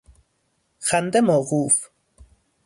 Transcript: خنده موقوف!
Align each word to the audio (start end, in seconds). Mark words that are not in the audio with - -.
خنده 0.79 1.21
موقوف! 1.21 1.89